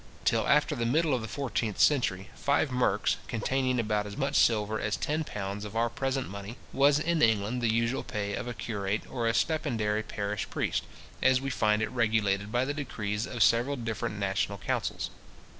[0.25, 4.79] Till after the middle of the fourteenth century, five merks, containing about as much silver
[4.79, 8.53] as ten pounds of our present money, was in England the usual pay of a
[8.55, 10.85] curate or a stipendiary parish priest,
[11.21, 15.11] as we find it regulated by the decrees of several different national councils.